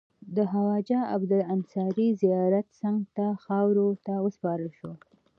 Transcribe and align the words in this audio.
د 0.35 0.37
خواجه 0.51 0.99
عبدالله 1.13 1.49
انصاري 1.55 2.07
زیارت 2.21 2.67
څنګ 2.81 2.97
ته 3.15 3.25
خاورو 3.43 3.87
ته 4.05 4.13
وسپارل 4.25 4.69
شو. 4.79 4.91